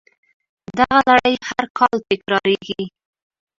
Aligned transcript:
دغه 0.77 0.99
لړۍ 1.09 1.35
هر 1.47 1.63
کال 1.77 1.97
تکراریږي 2.09 2.83